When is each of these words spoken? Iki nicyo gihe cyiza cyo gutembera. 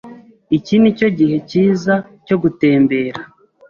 Iki 0.57 0.75
nicyo 0.79 1.07
gihe 1.17 1.35
cyiza 1.49 1.93
cyo 2.25 2.35
gutembera. 2.43 3.19